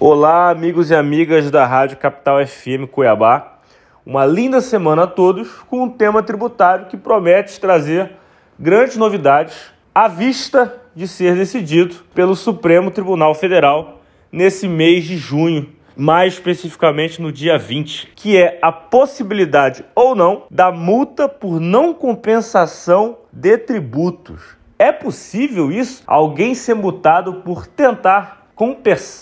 Olá, 0.00 0.50
amigos 0.50 0.92
e 0.92 0.94
amigas 0.94 1.50
da 1.50 1.66
Rádio 1.66 1.96
Capital 1.96 2.38
FM 2.46 2.88
Cuiabá. 2.88 3.58
Uma 4.06 4.24
linda 4.24 4.60
semana 4.60 5.02
a 5.02 5.06
todos 5.08 5.50
com 5.62 5.82
um 5.82 5.90
tema 5.90 6.22
tributário 6.22 6.86
que 6.86 6.96
promete 6.96 7.58
trazer 7.58 8.12
grandes 8.56 8.96
novidades 8.96 9.72
à 9.92 10.06
vista 10.06 10.72
de 10.94 11.08
ser 11.08 11.34
decidido 11.34 11.96
pelo 12.14 12.36
Supremo 12.36 12.92
Tribunal 12.92 13.34
Federal 13.34 14.00
nesse 14.30 14.68
mês 14.68 15.02
de 15.02 15.16
junho, 15.16 15.68
mais 15.96 16.34
especificamente 16.34 17.20
no 17.20 17.32
dia 17.32 17.58
20, 17.58 18.12
que 18.14 18.36
é 18.36 18.56
a 18.62 18.70
possibilidade 18.70 19.84
ou 19.96 20.14
não 20.14 20.44
da 20.48 20.70
multa 20.70 21.28
por 21.28 21.58
não 21.58 21.92
compensação 21.92 23.18
de 23.32 23.58
tributos. 23.58 24.56
É 24.78 24.92
possível 24.92 25.72
isso? 25.72 26.04
Alguém 26.06 26.54
ser 26.54 26.74
multado 26.74 27.42
por 27.42 27.66
tentar 27.66 28.37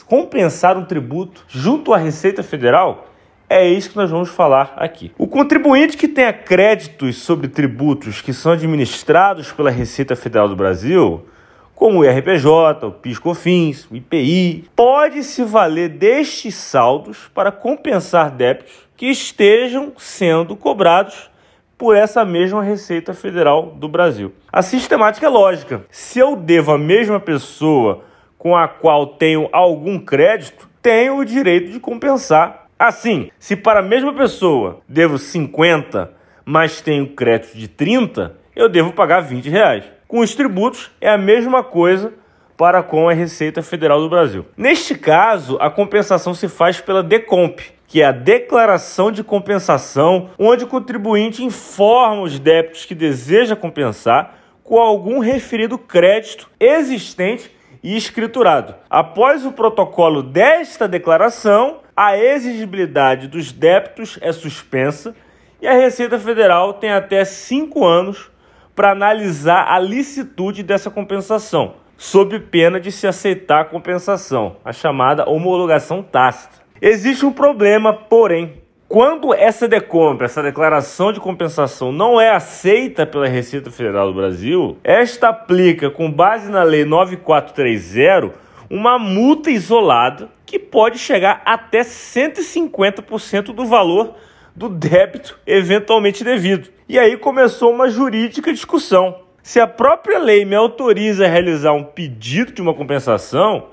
compensar 0.06 0.78
um 0.78 0.84
tributo 0.84 1.44
junto 1.46 1.92
à 1.92 1.98
Receita 1.98 2.42
Federal? 2.42 3.08
É 3.48 3.68
isso 3.68 3.90
que 3.90 3.96
nós 3.96 4.10
vamos 4.10 4.30
falar 4.30 4.72
aqui. 4.76 5.12
O 5.18 5.28
contribuinte 5.28 5.96
que 5.96 6.08
tenha 6.08 6.32
créditos 6.32 7.18
sobre 7.18 7.46
tributos 7.46 8.22
que 8.22 8.32
são 8.32 8.52
administrados 8.52 9.52
pela 9.52 9.70
Receita 9.70 10.16
Federal 10.16 10.48
do 10.48 10.56
Brasil, 10.56 11.26
como 11.74 11.98
o 11.98 12.04
IRPJ, 12.04 12.86
o 12.86 12.90
PIS/COFINS, 12.90 13.86
o 13.90 13.96
IPI, 13.96 14.64
pode 14.74 15.22
se 15.22 15.44
valer 15.44 15.90
destes 15.90 16.54
saldos 16.54 17.30
para 17.34 17.52
compensar 17.52 18.30
débitos 18.30 18.72
que 18.96 19.06
estejam 19.06 19.92
sendo 19.98 20.56
cobrados 20.56 21.30
por 21.76 21.94
essa 21.94 22.24
mesma 22.24 22.62
Receita 22.62 23.12
Federal 23.12 23.74
do 23.78 23.86
Brasil. 23.86 24.32
A 24.50 24.62
sistemática 24.62 25.26
é 25.26 25.28
lógica. 25.28 25.84
Se 25.90 26.18
eu 26.18 26.34
devo 26.34 26.72
à 26.72 26.78
mesma 26.78 27.20
pessoa 27.20 28.05
com 28.46 28.56
a 28.56 28.68
qual 28.68 29.08
tenho 29.08 29.48
algum 29.50 29.98
crédito, 29.98 30.68
tenho 30.80 31.16
o 31.16 31.24
direito 31.24 31.72
de 31.72 31.80
compensar. 31.80 32.68
Assim, 32.78 33.28
se 33.40 33.56
para 33.56 33.80
a 33.80 33.82
mesma 33.82 34.14
pessoa 34.14 34.82
devo 34.88 35.18
50, 35.18 36.12
mas 36.44 36.80
tenho 36.80 37.08
crédito 37.08 37.58
de 37.58 37.66
30, 37.66 38.36
eu 38.54 38.68
devo 38.68 38.92
pagar 38.92 39.18
20 39.18 39.50
reais. 39.50 39.84
Com 40.06 40.20
os 40.20 40.32
tributos 40.32 40.92
é 41.00 41.10
a 41.10 41.18
mesma 41.18 41.64
coisa 41.64 42.14
para 42.56 42.84
com 42.84 43.08
a 43.08 43.12
Receita 43.12 43.62
Federal 43.62 43.98
do 43.98 44.08
Brasil. 44.08 44.46
Neste 44.56 44.94
caso, 44.94 45.58
a 45.60 45.68
compensação 45.68 46.32
se 46.32 46.46
faz 46.46 46.80
pela 46.80 47.02
DECOMP, 47.02 47.60
que 47.88 48.00
é 48.00 48.04
a 48.04 48.12
declaração 48.12 49.10
de 49.10 49.24
compensação, 49.24 50.30
onde 50.38 50.62
o 50.62 50.68
contribuinte 50.68 51.42
informa 51.42 52.22
os 52.22 52.38
débitos 52.38 52.84
que 52.84 52.94
deseja 52.94 53.56
compensar 53.56 54.38
com 54.62 54.78
algum 54.78 55.18
referido 55.18 55.76
crédito 55.76 56.48
existente 56.60 57.55
e 57.82 57.96
escriturado. 57.96 58.74
Após 58.88 59.44
o 59.44 59.52
protocolo 59.52 60.22
desta 60.22 60.86
declaração, 60.86 61.80
a 61.96 62.16
exigibilidade 62.16 63.28
dos 63.28 63.52
débitos 63.52 64.18
é 64.20 64.32
suspensa 64.32 65.14
e 65.60 65.66
a 65.66 65.72
Receita 65.72 66.18
Federal 66.18 66.74
tem 66.74 66.90
até 66.90 67.24
cinco 67.24 67.84
anos 67.84 68.30
para 68.74 68.92
analisar 68.92 69.66
a 69.68 69.78
licitude 69.78 70.62
dessa 70.62 70.90
compensação, 70.90 71.76
sob 71.96 72.38
pena 72.38 72.78
de 72.78 72.92
se 72.92 73.06
aceitar 73.06 73.62
a 73.62 73.64
compensação, 73.64 74.56
a 74.62 74.72
chamada 74.72 75.28
homologação 75.28 76.02
tácita. 76.02 76.56
Existe 76.80 77.24
um 77.24 77.32
problema, 77.32 77.94
porém, 77.94 78.62
quando 78.88 79.34
essa 79.34 79.66
decompra, 79.66 80.26
essa 80.26 80.42
declaração 80.42 81.12
de 81.12 81.18
compensação 81.18 81.90
não 81.90 82.20
é 82.20 82.30
aceita 82.30 83.04
pela 83.04 83.26
Receita 83.26 83.70
Federal 83.70 84.06
do 84.08 84.14
Brasil, 84.14 84.78
esta 84.84 85.28
aplica, 85.28 85.90
com 85.90 86.10
base 86.10 86.50
na 86.50 86.62
Lei 86.62 86.84
9430, 86.84 88.32
uma 88.70 88.96
multa 88.96 89.50
isolada 89.50 90.28
que 90.44 90.58
pode 90.58 90.98
chegar 90.98 91.42
até 91.44 91.80
150% 91.80 93.46
do 93.46 93.66
valor 93.66 94.14
do 94.54 94.68
débito 94.68 95.36
eventualmente 95.44 96.22
devido. 96.22 96.68
E 96.88 96.96
aí 96.96 97.16
começou 97.16 97.72
uma 97.72 97.90
jurídica 97.90 98.52
discussão. 98.52 99.22
Se 99.42 99.58
a 99.58 99.66
própria 99.66 100.18
lei 100.18 100.44
me 100.44 100.54
autoriza 100.54 101.24
a 101.26 101.28
realizar 101.28 101.72
um 101.72 101.84
pedido 101.84 102.52
de 102.52 102.62
uma 102.62 102.74
compensação, 102.74 103.66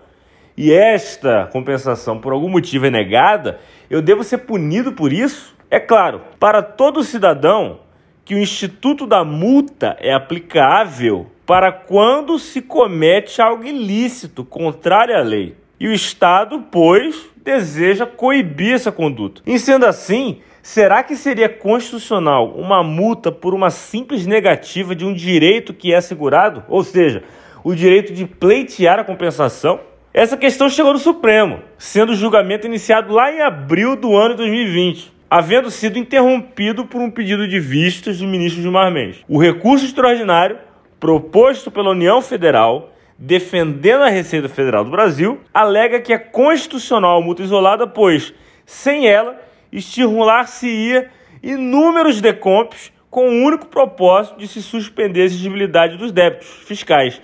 e 0.56 0.72
esta 0.72 1.48
compensação 1.52 2.20
por 2.20 2.34
algum 2.34 2.50
motivo 2.50 2.86
é 2.86 2.92
negada, 2.92 3.60
eu 3.90 4.02
devo 4.02 4.24
ser 4.24 4.40
punido 4.40 4.94
por 4.94 5.12
isso? 5.12 5.56
É 5.70 5.80
claro, 5.80 6.22
para 6.40 6.62
todo 6.62 7.04
cidadão 7.04 7.80
que 8.24 8.36
o 8.36 8.40
instituto 8.40 9.06
da 9.06 9.24
multa 9.24 9.98
é 10.00 10.14
aplicável 10.14 11.28
para 11.46 11.72
quando 11.72 12.40
se 12.40 12.62
comete 12.62 13.42
algo 13.42 13.66
ilícito, 13.66 14.46
contrário 14.46 15.16
à 15.18 15.22
lei. 15.22 15.56
E 15.80 15.88
o 15.88 15.94
Estado, 15.94 16.64
pois, 16.72 17.30
deseja 17.44 18.06
coibir 18.06 18.74
essa 18.74 18.92
conduta. 18.92 19.42
E 19.46 19.60
sendo 19.60 19.86
assim, 19.86 20.40
será 20.62 21.04
que 21.04 21.16
seria 21.16 21.50
constitucional 21.50 22.54
uma 22.56 22.82
multa 22.82 23.32
por 23.32 23.54
uma 23.54 23.70
simples 23.70 24.26
negativa 24.26 24.96
de 24.96 25.04
um 25.06 25.14
direito 25.14 25.74
que 25.74 25.92
é 25.92 25.98
assegurado? 25.98 26.64
Ou 26.70 26.84
seja, 26.84 27.24
o 27.64 27.76
direito 27.76 28.14
de 28.14 28.26
pleitear 28.26 29.00
a 29.00 29.04
compensação? 29.04 29.80
Essa 30.14 30.38
questão 30.38 30.70
chegou 30.70 30.94
no 30.94 31.00
Supremo, 31.00 31.64
sendo 31.76 32.12
o 32.12 32.16
julgamento 32.16 32.68
iniciado 32.68 33.12
lá 33.12 33.34
em 33.34 33.42
abril 33.42 33.96
do 33.96 34.16
ano 34.16 34.36
de 34.36 34.44
2020, 34.44 35.12
havendo 35.28 35.72
sido 35.72 35.98
interrompido 35.98 36.86
por 36.86 37.02
um 37.02 37.10
pedido 37.10 37.48
de 37.48 37.60
vistas 37.60 38.20
do 38.20 38.28
ministro 38.28 38.62
Gilmar 38.62 38.92
Mendes. 38.92 39.26
O 39.28 39.42
recurso 39.42 39.86
extraordinário, 39.86 40.60
proposto 41.00 41.72
pela 41.72 41.90
União 41.90 42.22
Federal, 42.22 42.94
defendendo 43.18 44.04
a 44.04 44.10
Receita 44.10 44.48
Federal 44.48 44.84
do 44.84 44.92
Brasil, 44.92 45.42
alega 45.52 46.00
que 46.00 46.14
é 46.14 46.20
constitucional 46.20 47.18
a 47.18 47.26
multa 47.26 47.42
isolada, 47.42 47.88
pois, 47.88 48.36
sem 48.68 49.08
ela, 49.08 49.42
estimular-se-ia 49.72 51.10
inúmeros 51.42 52.22
decompes 52.22 52.94
com 53.10 53.30
o 53.30 53.44
único 53.44 53.66
propósito 53.66 54.38
de 54.38 54.48
se 54.48 54.62
suspender 54.62 55.22
a 55.22 55.26
exigibilidade 55.26 55.98
dos 55.98 56.12
débitos 56.12 56.50
fiscais, 56.68 57.20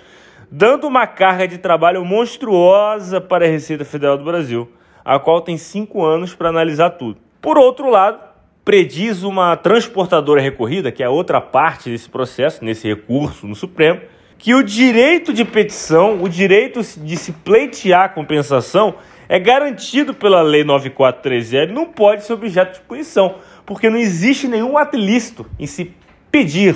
dando 0.51 0.87
uma 0.87 1.05
carga 1.05 1.47
de 1.47 1.57
trabalho 1.57 2.03
monstruosa 2.03 3.21
para 3.21 3.45
a 3.45 3.49
Receita 3.49 3.85
Federal 3.85 4.17
do 4.17 4.23
Brasil, 4.23 4.69
a 5.05 5.19
qual 5.19 5.41
tem 5.41 5.57
cinco 5.57 6.03
anos 6.03 6.33
para 6.33 6.49
analisar 6.49 6.91
tudo. 6.91 7.19
Por 7.41 7.57
outro 7.57 7.89
lado, 7.89 8.19
prediz 8.65 9.23
uma 9.23 9.55
transportadora 9.55 10.41
recorrida, 10.41 10.91
que 10.91 11.03
é 11.03 11.09
outra 11.09 11.39
parte 11.39 11.89
desse 11.89 12.09
processo, 12.09 12.63
nesse 12.63 12.87
recurso 12.87 13.47
no 13.47 13.55
Supremo, 13.55 14.01
que 14.37 14.53
o 14.53 14.63
direito 14.63 15.33
de 15.33 15.43
petição, 15.43 16.21
o 16.21 16.29
direito 16.29 16.81
de 16.81 17.17
se 17.17 17.31
pleitear 17.31 18.05
a 18.05 18.09
compensação, 18.09 18.95
é 19.27 19.37
garantido 19.37 20.13
pela 20.13 20.41
Lei 20.41 20.63
9430 20.63 21.71
e 21.71 21.73
não 21.73 21.85
pode 21.85 22.23
ser 22.23 22.33
objeto 22.33 22.79
de 22.79 22.85
punição, 22.85 23.35
porque 23.66 23.89
não 23.89 23.97
existe 23.97 24.47
nenhum 24.47 24.77
ato 24.77 24.97
ilícito 24.97 25.45
em 25.59 25.67
se 25.67 25.93
pedir, 26.31 26.75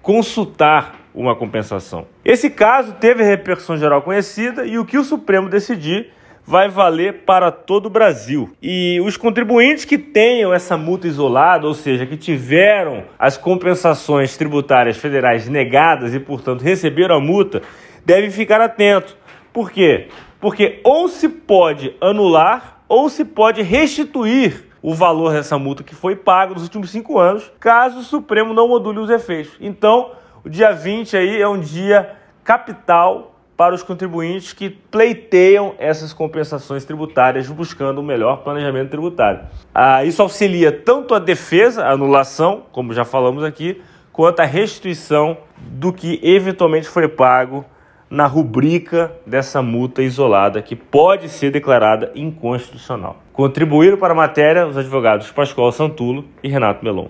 consultar 0.00 0.99
uma 1.14 1.34
compensação. 1.34 2.06
Esse 2.24 2.50
caso 2.50 2.94
teve 2.94 3.22
repercussão 3.22 3.76
geral 3.76 4.02
conhecida 4.02 4.64
e 4.64 4.78
o 4.78 4.84
que 4.84 4.98
o 4.98 5.04
Supremo 5.04 5.48
decidir 5.48 6.12
vai 6.44 6.68
valer 6.68 7.24
para 7.24 7.50
todo 7.52 7.86
o 7.86 7.90
Brasil. 7.90 8.50
E 8.60 9.00
os 9.04 9.16
contribuintes 9.16 9.84
que 9.84 9.98
tenham 9.98 10.52
essa 10.52 10.76
multa 10.76 11.06
isolada, 11.06 11.66
ou 11.66 11.74
seja, 11.74 12.06
que 12.06 12.16
tiveram 12.16 13.04
as 13.18 13.36
compensações 13.36 14.36
tributárias 14.36 14.96
federais 14.96 15.48
negadas 15.48 16.14
e, 16.14 16.20
portanto, 16.20 16.62
receberam 16.62 17.16
a 17.16 17.20
multa, 17.20 17.62
devem 18.04 18.30
ficar 18.30 18.60
atentos. 18.60 19.16
Por 19.52 19.70
quê? 19.70 20.08
Porque 20.40 20.80
ou 20.82 21.08
se 21.08 21.28
pode 21.28 21.94
anular 22.00 22.82
ou 22.88 23.08
se 23.08 23.24
pode 23.24 23.62
restituir 23.62 24.64
o 24.82 24.94
valor 24.94 25.32
dessa 25.32 25.58
multa 25.58 25.84
que 25.84 25.94
foi 25.94 26.16
pago 26.16 26.54
nos 26.54 26.62
últimos 26.62 26.90
cinco 26.90 27.18
anos, 27.18 27.52
caso 27.60 28.00
o 28.00 28.02
Supremo 28.02 28.54
não 28.54 28.66
module 28.66 28.98
os 28.98 29.10
efeitos. 29.10 29.56
Então, 29.60 30.12
o 30.44 30.48
dia 30.48 30.72
20 30.72 31.16
aí 31.16 31.40
é 31.40 31.48
um 31.48 31.60
dia 31.60 32.10
capital 32.42 33.34
para 33.56 33.74
os 33.74 33.82
contribuintes 33.82 34.54
que 34.54 34.70
pleiteiam 34.70 35.74
essas 35.78 36.14
compensações 36.14 36.84
tributárias 36.84 37.46
buscando 37.48 38.00
um 38.00 38.04
melhor 38.04 38.38
planejamento 38.38 38.88
tributário. 38.88 39.40
Ah, 39.74 40.02
isso 40.02 40.22
auxilia 40.22 40.72
tanto 40.72 41.14
a 41.14 41.18
defesa, 41.18 41.84
a 41.84 41.92
anulação, 41.92 42.62
como 42.72 42.94
já 42.94 43.04
falamos 43.04 43.44
aqui, 43.44 43.82
quanto 44.12 44.40
a 44.40 44.46
restituição 44.46 45.36
do 45.58 45.92
que 45.92 46.18
eventualmente 46.22 46.88
foi 46.88 47.06
pago 47.06 47.64
na 48.08 48.26
rubrica 48.26 49.12
dessa 49.24 49.62
multa 49.62 50.02
isolada 50.02 50.60
que 50.60 50.74
pode 50.74 51.28
ser 51.28 51.52
declarada 51.52 52.10
inconstitucional. 52.14 53.18
Contribuíram 53.32 53.96
para 53.96 54.12
a 54.12 54.16
matéria 54.16 54.66
os 54.66 54.76
advogados 54.76 55.30
Pascoal 55.30 55.70
Santulo 55.70 56.24
e 56.42 56.48
Renato 56.48 56.84
Melon. 56.84 57.08